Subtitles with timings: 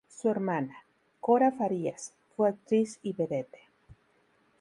[0.09, 0.77] Su hermana,
[1.19, 3.59] Cora Farías, fue actriz y vedette.